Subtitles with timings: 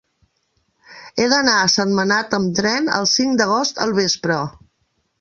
[1.17, 4.45] He d'anar a Sentmenat amb tren el cinc d'agost al vespre.